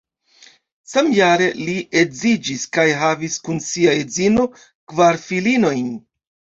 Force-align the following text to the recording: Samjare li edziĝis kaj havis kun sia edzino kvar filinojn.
Samjare 0.93 1.49
li 1.67 1.75
edziĝis 2.01 2.65
kaj 2.79 2.87
havis 3.03 3.39
kun 3.47 3.63
sia 3.69 3.97
edzino 4.03 4.51
kvar 4.59 5.25
filinojn. 5.31 5.97